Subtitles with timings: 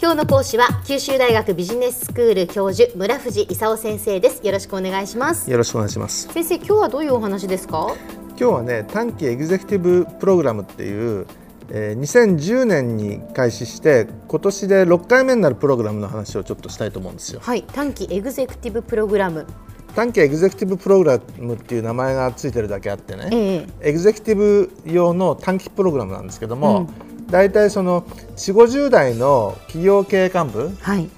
[0.00, 4.46] 今日の講師は九州大学ビジネススクール教授村藤勲先生です。
[4.46, 5.50] よろしくお願いします。
[5.50, 6.28] よろしくお願いします。
[6.28, 7.88] 先生今日はどういうお話ですか？
[8.28, 11.26] 今日はね短期エグゼクティブプログラムっていう
[11.70, 17.40] えー、2010年に開始して今年で6回目になるプログラムの話をちょっとしたいと思うんですよ。
[17.42, 19.46] はい短期エグゼクティブプログラム。
[19.94, 31.08] 短期エグゼクティブプログラムっていう名前がついてるだけあってね、ええ、エグゼクティブ用の短期プログラムなんですけども、うん、大体その4 5 0代の企業経営幹部、はい。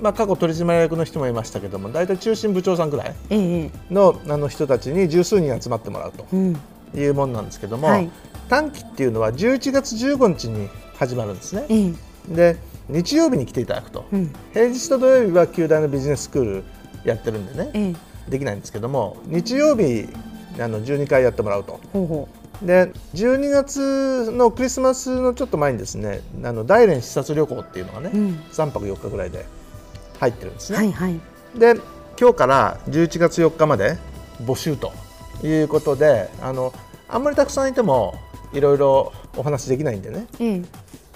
[0.00, 3.14] まあ、過去取締役の人もいましたけども大体中心部長さんくらい
[3.90, 6.26] の,、あの人たちに十数人集まってもらうと
[6.98, 8.10] いうものなんですけども、はい、
[8.48, 11.94] 短期っていうのは11月15日に始まるんですね。
[12.28, 12.56] で
[12.88, 16.64] 日曜日に来ていただくと、うん、平日と土曜日は旧大のビジネススクール
[17.04, 17.94] やってるんでね、
[18.28, 20.08] できないんですけども日曜日
[20.60, 21.80] あの12回やってもらうと。
[21.92, 29.44] ほうほうで12月のクリスマスのちょっと前にですねあの大連視察旅行っていうのがね、うん、3泊4日ぐらいで
[30.20, 30.78] 入ってるんですね。
[30.78, 31.20] はいはい、
[31.58, 31.74] で
[32.18, 33.98] 今日から11月4日まで
[34.42, 34.92] 募集と
[35.42, 36.72] いうことであの
[37.08, 38.14] あんまりたくさんいても
[38.52, 40.62] いろいろお話できないんでね、ええ、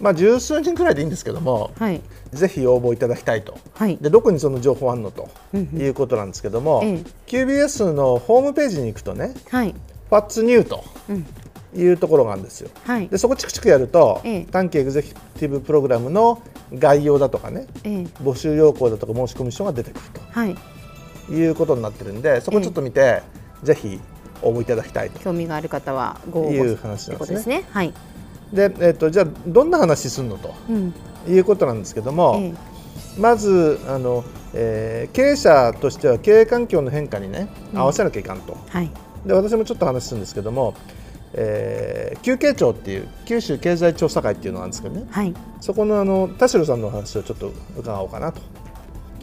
[0.00, 2.00] まあ十数人くらいでいいんですけども、はい、
[2.32, 9.74] ぜひ応募いただきたいと、はい、でどこにその情報あるのということなんですけども、ええ、QBS のホームページに行くとね「はい、
[10.10, 10.84] What's New」と。
[11.74, 12.70] いうところがあるんですよ。
[12.84, 16.40] はい、でそこチクチクやると、ええ、短期エグゼクティブプログラムの
[16.72, 20.56] 概要だとかね、ええ、募集要項だとか申し込み書が出てくると、はい、
[21.30, 23.22] いうことになってるんでそこちょっと見て、
[23.62, 24.00] ぜひ
[24.42, 25.18] 応募いただきたいと。
[25.20, 27.64] 興味がある方はご応募いう話なんですね。
[27.70, 27.92] はい、
[28.52, 30.94] で、えーと、じゃあどんな話するのと、うん、
[31.28, 32.54] いうことなんですけども、ええ、
[33.20, 38.90] まずあの、えー、経営者としては経営環境の変化にね合わせなきゃいかんと、うんはい、
[39.26, 40.74] で私もちょっと話するんですけども、
[41.34, 48.40] えー、休憩庁っていう九州経済調査会っていうのがあるんですけどね、はい、そこのあの田代さんのお話をちょっと伺おうかなと。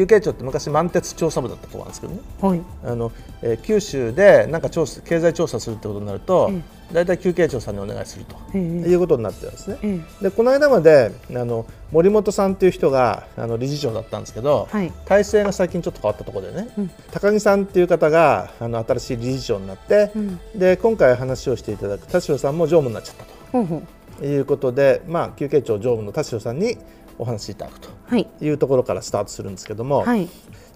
[0.00, 6.50] 休憩庁って昔満鉄調査部だったところなんですけどね、はい、あのえー、九州でなんか調査経済調査するってことになると、
[6.92, 10.04] 大体休憩庁さんにお願いするということになってるんですね。
[10.20, 23.82] でこの間まであの森本さんっていう人があの理事長だったんですけど、はい、体制が最近ちょっと変わったところでね、うん、高木さんっていう方があの新しい理事長になって、うん、で今回話をしていただく田代さんも常務になっちゃったと。
[24.26, 26.76] いうことで、まあ、休憩庁常務の田代さんに
[27.18, 28.48] お話しいただくとい。
[28.48, 30.28] うところからスタートするんですけども、はい、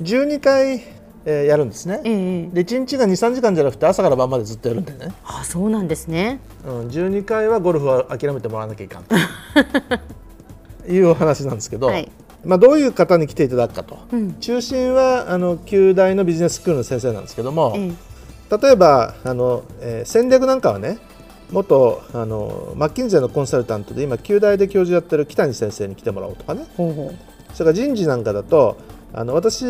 [0.00, 0.82] 12回、
[1.24, 5.14] えー、やるんですね、えー、で1日が23時間じゃなくて朝から晩までずっとやるんでね。
[5.24, 9.14] あそうなんですね、うん、12回はゴルフは諦めてもらわなきゃいかんと
[10.90, 12.10] いうお話なんですけど、はい、
[12.44, 20.98] まあ、どういう方に来ていただくかと、うん、中心はあの旧大のビジネススクールの先生なんですけども、えー、例えばあの、えー、戦略なんかはね
[21.52, 26.66] 元あのマッキンゼのコンサルタントで今旧大で教授やってる北谷先生に来てもらおうとかね。
[27.54, 28.78] それから人事なんかだと
[29.14, 29.64] あの私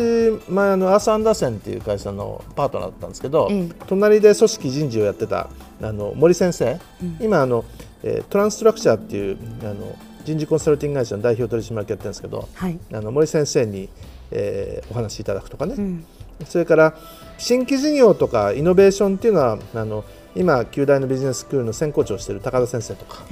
[0.47, 5.49] 前あのアース・アンダーセンっていう会社のパートナーだったんですけど、うん、隣で組織人事をやってた
[5.81, 7.65] あの森先生、うん、今あの、
[8.03, 13.89] えー、トランストラクチャーっていうあの人事コンサルティング会社の代表取締役やってるんですけど、はい、あの森先生に、
[14.33, 16.05] えー、お話しいただくとかね、うん、
[16.45, 16.95] それから
[17.37, 20.03] 新規事業とかイノベーションっていうのはあの
[20.35, 23.23] 今旧大のビジネススクールの専攻長をしている高田先生とか、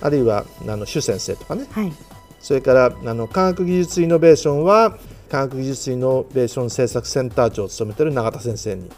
[0.00, 1.92] あるいはあの朱先生とかね、はい、
[2.40, 4.96] それからあの科学技術イノベーションは
[5.30, 8.90] 科学技術イノベーション政策センター長を務めている永田先生に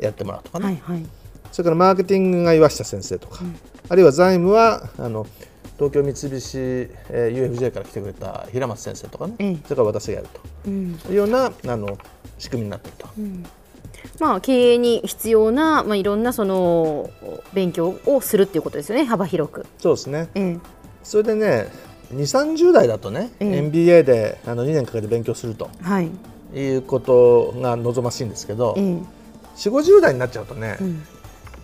[0.00, 1.06] やってもらうとかね、はいはい、
[1.52, 3.56] それからマーケティングが岩下先生とか、うん、
[3.88, 5.26] あるいは財務はあの
[5.78, 10.28] 東京三菱、えー、UFJ から来てくれた平松先生とかね、うん、それから私がやる
[10.64, 10.70] と。
[10.70, 11.96] いうようなあの
[12.38, 13.08] 仕組みになっていると。
[13.16, 13.44] うん。
[14.20, 17.10] まあ、経営に必要な、まあ、いろんなその
[17.52, 19.04] 勉強をするっていうことですよね。
[19.04, 19.66] 幅広く。
[19.78, 20.58] そうですね、ええ、
[21.04, 21.68] それでね
[22.12, 26.10] 2 3 0代だとね、ええ、MBA であの2年かけて勉強すると、はい、
[26.54, 29.04] いうことが望ましいんですけど、ええ、4
[29.56, 31.02] 5 0代になっちゃうとね、うん、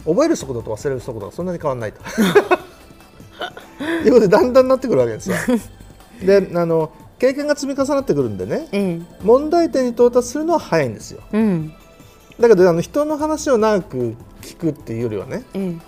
[0.04, 2.00] 覚える速度と忘れる速度がそんなに変わらないと。
[4.08, 5.36] いうことでだんだんなってくるわけですよ。
[6.24, 11.20] であの経験が積み重なってくるんでね、ええ、問題点に到達するのは早いんですよ。
[11.32, 11.72] うん。
[12.40, 15.82] だけどあの人の話を長く聞くっていうよりはね、うん、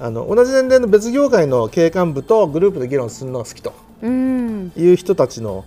[0.00, 3.74] あの同じ年齢の別業界の経営幹部とグループで議論するのが好きと
[4.04, 5.64] いう人たちの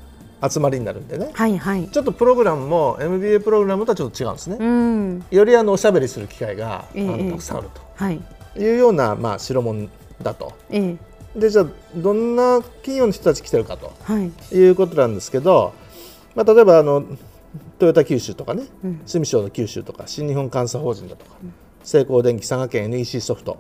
[0.48, 8.22] 集まりになるんでね、はいはい、ちょっとプログラムも MBA プログラムとはちょっと違うんですね、うん、よりあのおしゃべりする機会が、えー、あのたくさんあると、はい、
[8.58, 9.90] いうような、まあ、代物
[10.22, 10.54] だと。
[10.70, 10.98] えー
[11.36, 11.66] でじゃあ
[11.96, 15.74] どんな企業の人たち来てるかと、はい、いうことなんですけど、
[16.34, 17.04] まあ、例えばあの
[17.78, 21.54] トヨタ九州とかね、うん、住商の九州とか新日本監査法人だとか、うん、
[21.84, 23.58] セイコー電機佐賀県 NEC ソフト、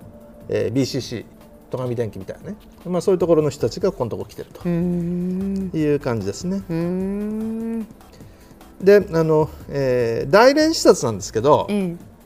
[0.48, 1.25] えー、BCC
[1.69, 2.56] 戸上電機みたいなね、
[2.86, 6.63] まあ、そういうところの人たちがこのところ来てるといいう感じですね。
[8.81, 11.68] であの、えー、大連視察なんですけど、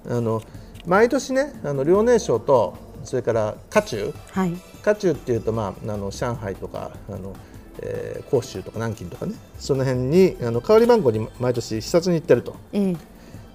[0.07, 0.41] あの
[0.85, 4.53] 毎年ねあの遼寧省とそれから渦中、はい、
[4.93, 7.35] 渦中っていうと、まあ、あの上海とかあの、
[7.81, 12.55] えー、広州とか南京とかねその辺にあの代わり番号に毎年視察に行ってると。
[12.73, 12.95] え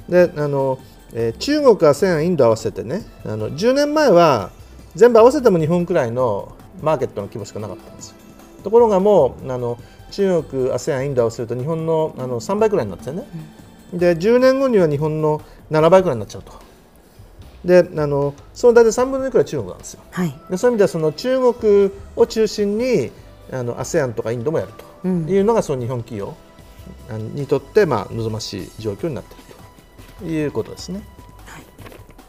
[0.09, 0.79] であの
[1.17, 4.51] えー、中国、ASEAN、インド合わせてねあの10年前は
[4.97, 8.17] 全部合わせても日本くらいのマーケットの規模しかなかったんですよ。
[8.65, 9.79] ところがもうあの
[10.11, 13.25] 中国、ASEAN、インド合わせると日本のあの3倍くらいになってね、
[13.93, 15.41] うん、で10年後には日本の
[15.71, 16.64] 7倍くらいになっちゃうと。
[17.65, 20.03] であのその大体3分の2くらい中国なんですよ。
[20.11, 23.11] はい、でそういう意味ではその中国を中心に
[23.51, 24.73] あの ASEAN とかインドもやる
[25.03, 26.35] というのがその日本企業
[27.35, 29.45] にとってまあ望ましい状況になっている
[30.19, 31.03] ということですね。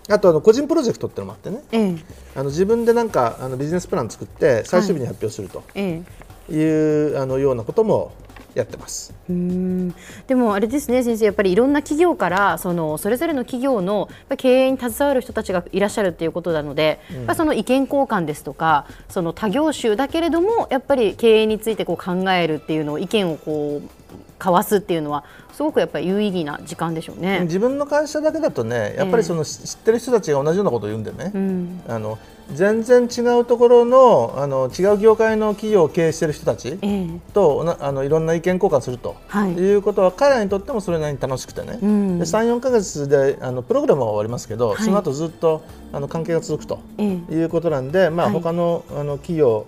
[0.08, 1.96] あとあの個人プロジェクトってのもあってね、ええ、
[2.36, 8.14] あの自分でなんかあのビジネスプラン作って最終日に発表するという、はい、あのようなことも
[8.56, 9.14] やってます。
[9.30, 9.94] うん。
[10.28, 24.05] でもあれですね先生やっぱりいろんな企業からそのそれぞれの企業の経営に携わる人たちがいらっしゃるということなので、うん、その意見交換ですとかその他業種だけれどもやっぱり経営についてこう考えるっていうのを意見をこう
[24.40, 25.24] 交わすっていうのは
[25.54, 27.42] すごくやっぱり有意義な時間でしょうね。
[27.44, 32.18] 自分の会社だけだとねやっぱりその知ってる人たちが同じようなことを言うんでね、えー、あの
[32.54, 49.66] 全然違うところのあの違う業界の企業を経営している人たちと、えー、あのいろんな意見交換すると、はい、いうことは彼らにとってもそれなりに楽しくてね、うん、で3、4か月であのプログラムは終わりますけど、はい、その後ずっとあの関係が続くということなんで、まあ、他のあの企業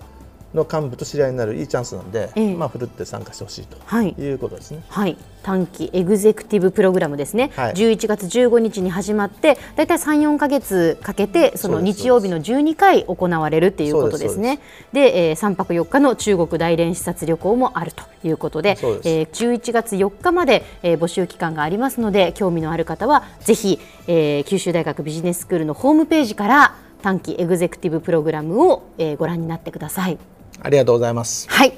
[0.57, 4.33] の幹部と知り合いになるいいチャンスなんで、えー、まあ、ふるって参加してほしいとい。
[4.33, 14.59] うことですね、はい、短期エグゼクティブプログラムですね、はい、11月15日に始まって大体3、4か月かけてその日曜日の12回行われるということですね。
[14.91, 30.17] でで、えー、3泊4日の中国大連視察旅行もあるということでで、えー、11月4日まで、えー、募集期間がありますので興味のある方はぜひ、えー、九州大学ビジネススクールのホームページから短期エグゼクティブプログラムを、えー、ご覧になってください。
[30.61, 31.49] ありがとうございます。
[31.49, 31.69] はい。
[31.69, 31.75] よ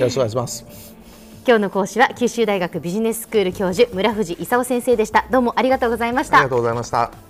[0.00, 0.64] ろしくお願いします。
[1.46, 5.26] 今日の講師は九州大学ビジネススクール教授村藤勲先生でした。
[5.30, 6.38] どうもありがとうございました。
[6.38, 7.29] ありがとうございました。